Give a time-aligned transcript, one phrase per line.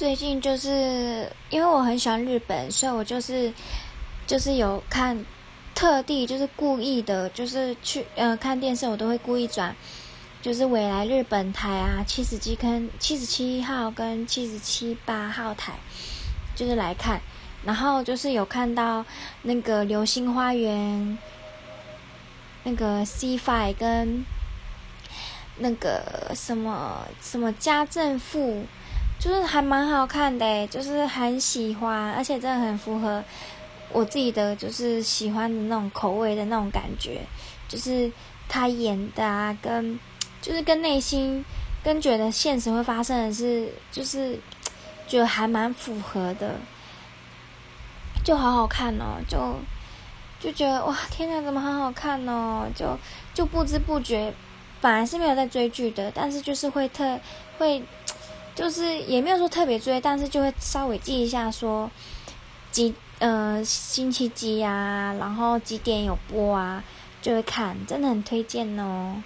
[0.00, 3.52] 最近就是因为我很喜欢日本，所以我就是
[4.26, 5.26] 就是有看，
[5.74, 9.76] 特地就是故意的，就是去呃看电视，我都会故意转，
[10.40, 15.74] 就是未来日本台啊，七十七跟七十七号跟七十七八号台，
[16.56, 17.20] 就是来看，
[17.62, 19.04] 然后就是有看到
[19.42, 20.78] 那个《流星花园》，
[22.62, 24.24] 那个 C Five 跟
[25.58, 28.64] 那个什么什么家政妇。
[29.20, 33.22] 就是还蛮好看的，就是很喜欢，而且真的很符合
[33.92, 37.20] 我自己的就是喜欢的那种口味的那种感觉，
[37.68, 38.10] 就是
[38.48, 40.00] 他演的啊，跟
[40.40, 41.44] 就是跟内心
[41.84, 44.38] 跟觉得现实会发生的是，就是
[45.06, 46.54] 觉得还蛮符合的，
[48.24, 49.54] 就好好看哦，就
[50.40, 52.98] 就觉得哇，天哪，怎么好好看哦，就
[53.34, 54.32] 就不知不觉，
[54.80, 57.20] 本来是没有在追剧的，但是就是会特
[57.58, 57.82] 会。
[58.60, 61.90] 就是也没有说特别追，但是就会稍微记一下，说
[62.70, 66.84] 几呃星期几啊，然后几点有播啊，
[67.22, 69.22] 就会看，真的很推荐哦。